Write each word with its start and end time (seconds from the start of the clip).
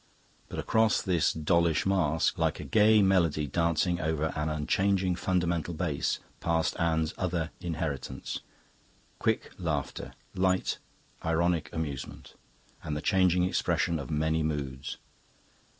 But 0.49 0.57
across 0.57 0.99
this 0.99 1.31
dollish 1.31 1.85
mask, 1.85 2.39
like 2.39 2.59
a 2.59 2.63
gay 2.63 3.03
melody 3.03 3.45
dancing 3.45 3.99
over 4.01 4.33
an 4.35 4.49
unchanging 4.49 5.15
fundamental 5.15 5.75
bass, 5.75 6.17
passed 6.39 6.75
Anne's 6.79 7.13
other 7.19 7.51
inheritance 7.59 8.39
quick 9.19 9.51
laughter, 9.59 10.13
light 10.33 10.79
ironic 11.23 11.69
amusement, 11.71 12.33
and 12.83 12.97
the 12.97 13.01
changing 13.03 13.43
expressions 13.43 13.99
of 13.99 14.09
many 14.09 14.41
moods. 14.41 14.97